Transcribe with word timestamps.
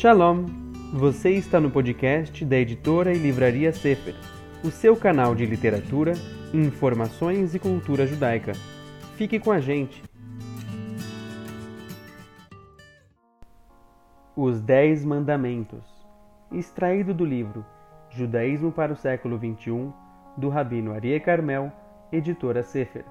Shalom! 0.00 0.46
Você 0.92 1.30
está 1.30 1.58
no 1.58 1.72
podcast 1.72 2.44
da 2.44 2.56
editora 2.56 3.12
e 3.12 3.18
livraria 3.18 3.72
Sefer, 3.72 4.14
o 4.62 4.70
seu 4.70 4.96
canal 4.96 5.34
de 5.34 5.44
literatura, 5.44 6.12
informações 6.54 7.52
e 7.52 7.58
cultura 7.58 8.06
judaica. 8.06 8.52
Fique 9.16 9.40
com 9.40 9.50
a 9.50 9.58
gente! 9.58 10.04
Os 14.36 14.60
Dez 14.60 15.04
Mandamentos, 15.04 15.82
extraído 16.52 17.12
do 17.12 17.24
livro 17.24 17.66
Judaísmo 18.10 18.70
para 18.70 18.92
o 18.92 18.96
século 18.96 19.36
XXI, 19.36 19.92
do 20.36 20.48
Rabino 20.48 20.92
Arie 20.92 21.18
Carmel, 21.18 21.72
editora 22.12 22.62
Sefer. 22.62 23.04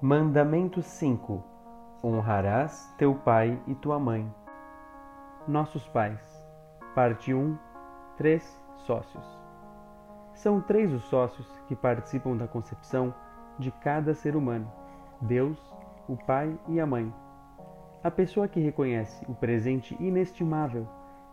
Mandamento 0.00 0.80
5 0.80 1.44
Honrarás 2.02 2.90
teu 2.96 3.14
pai 3.14 3.60
e 3.66 3.74
tua 3.74 4.00
mãe. 4.00 4.26
Nossos 5.48 5.86
pais. 5.86 6.20
Parte 6.92 7.32
1 7.32 7.56
Três 8.16 8.60
sócios. 8.78 9.24
São 10.34 10.60
três 10.60 10.92
os 10.92 11.04
sócios 11.04 11.46
que 11.68 11.76
participam 11.76 12.36
da 12.36 12.48
concepção 12.48 13.14
de 13.56 13.70
cada 13.70 14.12
ser 14.12 14.34
humano: 14.34 14.68
Deus, 15.20 15.56
o 16.08 16.16
pai 16.16 16.58
e 16.66 16.80
a 16.80 16.86
mãe. 16.86 17.14
A 18.02 18.10
pessoa 18.10 18.48
que 18.48 18.58
reconhece 18.58 19.24
o 19.28 19.36
presente 19.36 19.96
inestimável 20.00 20.88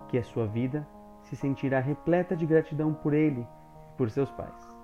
que 0.10 0.20
é 0.20 0.22
sua 0.22 0.46
vida 0.46 0.88
se 1.24 1.36
sentirá 1.36 1.80
repleta 1.80 2.36
de 2.36 2.46
gratidão 2.46 2.94
por 2.94 3.16
ele 3.16 3.42
e 3.42 3.98
por 3.98 4.12
seus 4.12 4.30
pais. 4.30 4.78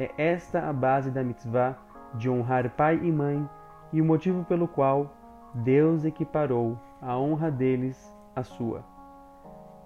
É 0.00 0.10
esta 0.18 0.68
a 0.68 0.72
base 0.72 1.12
da 1.12 1.22
mitzvah 1.22 1.76
de 2.14 2.28
honrar 2.28 2.70
pai 2.70 2.96
e 2.96 3.12
mãe 3.12 3.48
e 3.92 4.02
o 4.02 4.04
motivo 4.04 4.44
pelo 4.44 4.66
qual 4.66 5.12
Deus 5.54 6.04
equiparou 6.04 6.76
a 7.00 7.16
honra 7.16 7.52
deles 7.52 8.17
à 8.38 8.42
sua. 8.44 8.84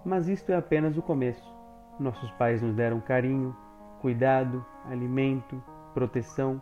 Mas 0.04 0.28
isto 0.28 0.50
é 0.52 0.56
apenas 0.56 0.96
o 0.96 1.02
começo. 1.02 1.52
Nossos 1.98 2.30
pais 2.32 2.60
nos 2.60 2.74
deram 2.74 3.00
carinho, 3.00 3.56
cuidado, 4.00 4.64
alimento, 4.84 5.62
proteção. 5.94 6.60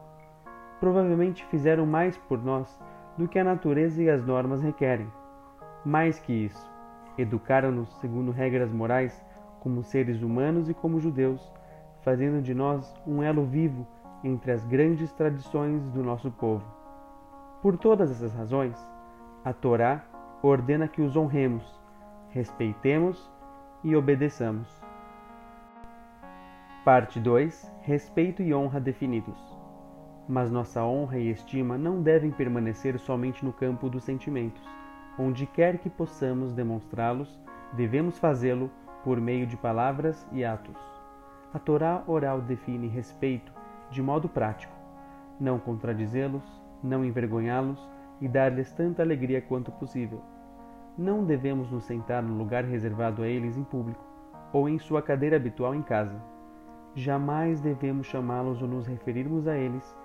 Provavelmente 0.78 1.44
fizeram 1.46 1.86
mais 1.86 2.16
por 2.16 2.42
nós 2.42 2.78
do 3.16 3.28
que 3.28 3.38
a 3.38 3.44
natureza 3.44 4.02
e 4.02 4.10
as 4.10 4.24
normas 4.24 4.62
requerem. 4.62 5.10
Mais 5.84 6.18
que 6.18 6.32
isso, 6.32 6.70
educaram-nos 7.16 7.88
segundo 8.00 8.30
regras 8.30 8.72
morais 8.72 9.24
como 9.60 9.82
seres 9.82 10.22
humanos 10.22 10.68
e 10.68 10.74
como 10.74 11.00
judeus, 11.00 11.52
fazendo 12.02 12.42
de 12.42 12.54
nós 12.54 12.94
um 13.06 13.22
elo 13.22 13.44
vivo 13.44 13.86
entre 14.22 14.52
as 14.52 14.64
grandes 14.66 15.12
tradições 15.12 15.88
do 15.90 16.02
nosso 16.02 16.30
povo. 16.30 16.64
Por 17.62 17.76
todas 17.76 18.10
essas 18.10 18.34
razões, 18.34 18.76
a 19.44 19.52
Torá 19.52 20.04
ordena 20.42 20.88
que 20.88 21.02
os 21.02 21.16
honremos, 21.16 21.79
respeitemos 22.30 23.30
e 23.82 23.96
obedeçamos. 23.96 24.68
Parte 26.84 27.18
2 27.18 27.70
Respeito 27.82 28.42
e 28.42 28.54
honra 28.54 28.80
definidos. 28.80 29.38
Mas 30.28 30.50
nossa 30.50 30.84
honra 30.84 31.18
e 31.18 31.28
estima 31.28 31.76
não 31.76 32.00
devem 32.00 32.30
permanecer 32.30 32.98
somente 33.00 33.44
no 33.44 33.52
campo 33.52 33.90
dos 33.90 34.04
sentimentos. 34.04 34.62
Onde 35.18 35.44
quer 35.44 35.78
que 35.78 35.90
possamos 35.90 36.52
demonstrá-los, 36.52 37.36
devemos 37.72 38.16
fazê-lo 38.16 38.70
por 39.02 39.20
meio 39.20 39.46
de 39.46 39.56
palavras 39.56 40.26
e 40.30 40.44
atos. 40.44 40.76
A 41.52 41.58
Torá 41.58 42.04
oral 42.06 42.40
define 42.40 42.86
respeito 42.86 43.52
de 43.90 44.00
modo 44.00 44.28
prático, 44.28 44.72
não 45.40 45.58
contradizê-los, 45.58 46.44
não 46.80 47.04
envergonhá-los 47.04 47.90
e 48.20 48.28
dar-lhes 48.28 48.70
tanta 48.72 49.02
alegria 49.02 49.42
quanto 49.42 49.72
possível. 49.72 50.22
Não 50.96 51.24
devemos 51.24 51.70
nos 51.70 51.84
sentar 51.84 52.22
no 52.22 52.36
lugar 52.36 52.64
reservado 52.64 53.22
a 53.22 53.26
eles 53.26 53.56
em 53.56 53.64
público 53.64 54.04
ou 54.52 54.68
em 54.68 54.78
sua 54.78 55.00
cadeira 55.00 55.36
habitual 55.36 55.74
em 55.74 55.82
casa. 55.82 56.20
Jamais 56.94 57.60
devemos 57.60 58.06
chamá-los 58.06 58.60
ou 58.60 58.68
nos 58.68 58.86
referirmos 58.86 59.46
a 59.46 59.56
eles 59.56 59.96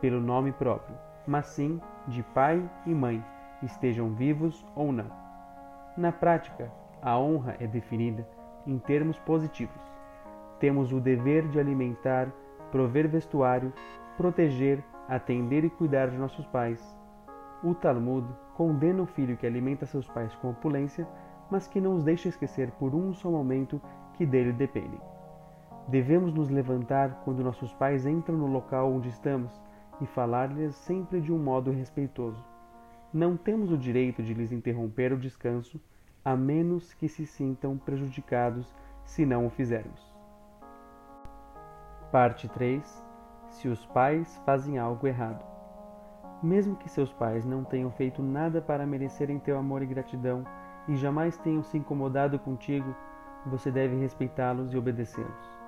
pelo 0.00 0.20
nome 0.20 0.52
próprio, 0.52 0.96
mas 1.26 1.46
sim 1.46 1.80
de 2.08 2.22
pai 2.22 2.68
e 2.84 2.90
mãe, 2.94 3.24
estejam 3.62 4.12
vivos 4.14 4.66
ou 4.74 4.92
não. 4.92 5.10
Na 5.96 6.10
prática, 6.10 6.70
a 7.00 7.16
honra 7.18 7.56
é 7.60 7.66
definida 7.66 8.26
em 8.66 8.78
termos 8.78 9.18
positivos. 9.20 9.80
Temos 10.58 10.92
o 10.92 11.00
dever 11.00 11.46
de 11.48 11.60
alimentar 11.60 12.28
prover 12.72 13.06
vestuário, 13.06 13.72
proteger, 14.16 14.82
atender 15.08 15.64
e 15.64 15.70
cuidar 15.70 16.08
de 16.08 16.16
nossos 16.16 16.46
pais. 16.46 16.98
O 17.62 17.74
Talmud 17.74 18.26
condena 18.56 19.02
o 19.02 19.06
filho 19.06 19.36
que 19.36 19.46
alimenta 19.46 19.86
seus 19.86 20.06
pais 20.08 20.34
com 20.36 20.50
opulência, 20.50 21.06
mas 21.50 21.66
que 21.66 21.80
não 21.80 21.94
os 21.94 22.04
deixa 22.04 22.28
esquecer 22.28 22.70
por 22.72 22.94
um 22.94 23.12
só 23.12 23.30
momento 23.30 23.80
que 24.14 24.24
dele 24.24 24.52
dependem. 24.52 25.00
Devemos 25.88 26.32
nos 26.32 26.48
levantar 26.48 27.22
quando 27.24 27.42
nossos 27.42 27.72
pais 27.74 28.06
entram 28.06 28.36
no 28.36 28.46
local 28.46 28.92
onde 28.92 29.08
estamos 29.08 29.60
e 30.00 30.06
falar-lhes 30.06 30.74
sempre 30.74 31.20
de 31.20 31.32
um 31.32 31.38
modo 31.38 31.70
respeitoso. 31.70 32.44
Não 33.12 33.36
temos 33.36 33.70
o 33.70 33.76
direito 33.76 34.22
de 34.22 34.32
lhes 34.32 34.52
interromper 34.52 35.12
o 35.12 35.18
descanso, 35.18 35.80
a 36.24 36.36
menos 36.36 36.94
que 36.94 37.08
se 37.08 37.26
sintam 37.26 37.76
prejudicados 37.76 38.74
se 39.04 39.26
não 39.26 39.46
o 39.46 39.50
fizermos. 39.50 40.12
Parte 42.10 42.48
3 42.48 43.04
Se 43.50 43.68
os 43.68 43.84
pais 43.86 44.40
fazem 44.46 44.78
algo 44.78 45.06
errado. 45.06 45.51
Mesmo 46.42 46.74
que 46.74 46.88
seus 46.88 47.12
pais 47.12 47.44
não 47.44 47.62
tenham 47.62 47.90
feito 47.92 48.20
nada 48.20 48.60
para 48.60 48.84
merecerem 48.84 49.38
teu 49.38 49.56
amor 49.56 49.80
e 49.80 49.86
gratidão 49.86 50.44
e 50.88 50.96
jamais 50.96 51.36
tenham 51.36 51.62
se 51.62 51.78
incomodado 51.78 52.38
contigo, 52.38 52.94
você 53.46 53.70
deve 53.70 53.96
respeitá-los 53.96 54.72
e 54.72 54.76
obedecê-los. 54.76 55.60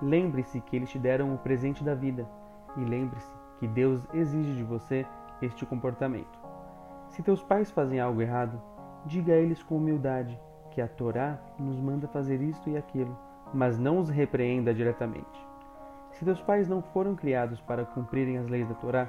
Lembre-se 0.00 0.60
que 0.60 0.76
eles 0.76 0.90
te 0.90 0.98
deram 0.98 1.34
o 1.34 1.38
presente 1.38 1.82
da 1.82 1.94
vida 1.94 2.28
e 2.76 2.84
lembre-se 2.84 3.32
que 3.58 3.66
Deus 3.66 4.06
exige 4.14 4.54
de 4.54 4.62
você 4.62 5.04
este 5.40 5.66
comportamento. 5.66 6.38
Se 7.08 7.22
teus 7.22 7.42
pais 7.42 7.70
fazem 7.70 7.98
algo 7.98 8.22
errado, 8.22 8.60
diga 9.04 9.32
a 9.32 9.36
eles 9.36 9.62
com 9.62 9.76
humildade 9.76 10.40
que 10.70 10.80
a 10.80 10.88
Torá 10.88 11.38
nos 11.58 11.80
manda 11.80 12.06
fazer 12.08 12.40
isto 12.40 12.70
e 12.70 12.76
aquilo, 12.76 13.16
mas 13.52 13.78
não 13.78 13.98
os 13.98 14.08
repreenda 14.08 14.72
diretamente. 14.72 15.46
Se 16.12 16.24
teus 16.24 16.40
pais 16.40 16.68
não 16.68 16.80
foram 16.80 17.14
criados 17.14 17.60
para 17.60 17.84
cumprirem 17.84 18.38
as 18.38 18.48
leis 18.48 18.68
da 18.68 18.74
Torá, 18.74 19.08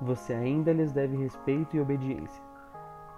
você 0.00 0.32
ainda 0.32 0.72
lhes 0.72 0.92
deve 0.92 1.16
respeito 1.16 1.76
e 1.76 1.80
obediência. 1.80 2.42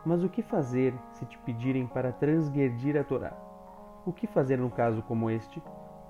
Mas 0.04 0.24
o 0.24 0.28
que 0.28 0.42
fazer 0.42 0.94
se 1.12 1.24
te 1.26 1.38
pedirem 1.38 1.86
para 1.86 2.12
transgredir 2.12 2.96
a 2.96 3.04
Torá? 3.04 3.32
O 4.04 4.12
que 4.12 4.26
fazer 4.26 4.58
num 4.58 4.70
caso 4.70 5.02
como 5.02 5.30
este, 5.30 5.62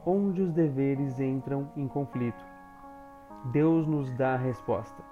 onde 0.07 0.41
os 0.41 0.53
deveres 0.53 1.21
entram 1.21 1.69
em 1.77 1.87
conflito? 1.87 2.45
Deus 3.53 3.87
nos 3.87 4.11
dá 4.13 4.35
a 4.35 4.39
resposta. 4.39 5.03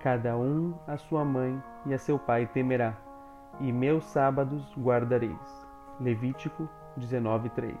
Cada 0.00 0.36
um 0.36 0.74
a 0.86 0.96
sua 0.96 1.24
mãe 1.24 1.60
e 1.84 1.94
a 1.94 1.98
seu 1.98 2.18
pai 2.18 2.46
temerá, 2.46 2.96
e 3.58 3.72
meus 3.72 4.04
sábados 4.04 4.72
guardareis. 4.78 5.66
Levítico 5.98 6.68
19:3. 6.96 7.74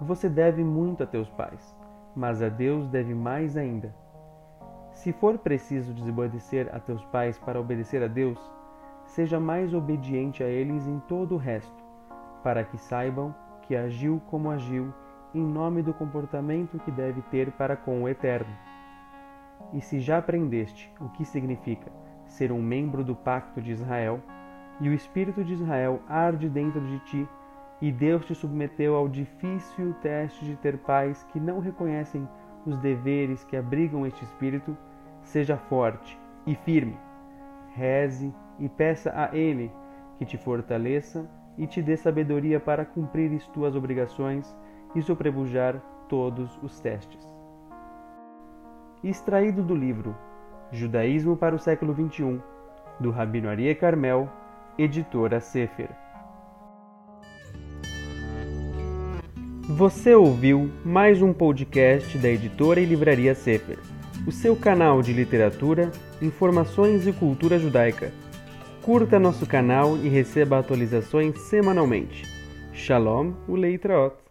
Você 0.00 0.28
deve 0.28 0.64
muito 0.64 1.02
a 1.02 1.06
teus 1.06 1.28
pais 1.30 1.78
mas 2.14 2.42
a 2.42 2.48
Deus 2.48 2.88
deve 2.88 3.14
mais 3.14 3.56
ainda. 3.56 3.94
Se 5.00 5.14
for 5.14 5.38
preciso 5.38 5.94
desobedecer 5.94 6.68
a 6.74 6.78
teus 6.78 7.02
pais 7.06 7.38
para 7.38 7.58
obedecer 7.58 8.02
a 8.02 8.06
Deus, 8.06 8.38
seja 9.06 9.40
mais 9.40 9.72
obediente 9.72 10.44
a 10.44 10.46
eles 10.46 10.86
em 10.86 11.00
todo 11.08 11.36
o 11.36 11.38
resto, 11.38 11.82
para 12.42 12.64
que 12.64 12.76
saibam 12.76 13.34
que 13.62 13.74
agiu 13.74 14.20
como 14.26 14.50
agiu 14.50 14.92
em 15.34 15.40
nome 15.40 15.80
do 15.80 15.94
comportamento 15.94 16.78
que 16.80 16.90
deve 16.90 17.22
ter 17.30 17.50
para 17.52 17.76
com 17.76 18.02
o 18.02 18.08
Eterno. 18.10 18.54
E 19.72 19.80
se 19.80 20.00
já 20.00 20.18
aprendeste 20.18 20.92
o 21.00 21.08
que 21.08 21.24
significa 21.24 21.90
ser 22.26 22.52
um 22.52 22.60
membro 22.60 23.02
do 23.02 23.16
pacto 23.16 23.58
de 23.58 23.72
Israel, 23.72 24.20
e 24.82 24.90
o 24.90 24.92
Espírito 24.92 25.42
de 25.42 25.54
Israel 25.54 26.02
arde 26.06 26.46
dentro 26.46 26.80
de 26.82 26.98
ti, 27.06 27.28
e 27.80 27.90
Deus 27.90 28.26
te 28.26 28.34
submeteu 28.34 28.94
ao 28.94 29.08
difícil 29.08 29.94
teste 30.02 30.44
de 30.44 30.56
ter 30.56 30.76
pais 30.76 31.22
que 31.32 31.40
não 31.40 31.58
reconhecem 31.58 32.28
os 32.66 32.76
deveres 32.76 33.42
que 33.44 33.56
abrigam 33.56 34.06
este 34.06 34.22
espírito, 34.24 34.76
seja 35.30 35.56
forte 35.56 36.18
e 36.46 36.54
firme. 36.54 36.96
Reze 37.74 38.34
e 38.58 38.68
peça 38.68 39.12
a 39.14 39.34
Ele 39.34 39.72
que 40.18 40.24
te 40.26 40.36
fortaleça 40.36 41.28
e 41.56 41.66
te 41.66 41.80
dê 41.80 41.96
sabedoria 41.96 42.60
para 42.60 42.84
cumprir 42.84 43.40
tuas 43.52 43.74
obrigações 43.74 44.54
e 44.94 45.00
sobrepujar 45.00 45.80
todos 46.08 46.58
os 46.62 46.80
testes. 46.80 47.24
Extraído 49.02 49.62
do 49.62 49.74
livro 49.74 50.14
Judaísmo 50.72 51.36
para 51.36 51.54
o 51.54 51.58
século 51.58 51.94
XXI, 51.94 52.40
do 52.98 53.10
Rabino 53.10 53.48
Arie 53.48 53.74
Carmel, 53.74 54.28
editora 54.78 55.40
Sefer. 55.40 55.90
Você 59.68 60.14
ouviu 60.14 60.70
mais 60.84 61.22
um 61.22 61.32
podcast 61.32 62.18
da 62.18 62.28
editora 62.28 62.80
e 62.80 62.84
livraria 62.84 63.34
Sefer, 63.34 63.78
o 64.30 64.32
seu 64.32 64.54
canal 64.54 65.02
de 65.02 65.12
literatura, 65.12 65.90
informações 66.22 67.04
e 67.04 67.12
cultura 67.12 67.58
judaica. 67.58 68.12
Curta 68.80 69.18
nosso 69.18 69.44
canal 69.44 69.96
e 69.96 70.08
receba 70.08 70.56
atualizações 70.56 71.36
semanalmente. 71.48 72.22
Shalom, 72.72 73.32
o 73.48 73.56
Leitraot. 73.56 74.29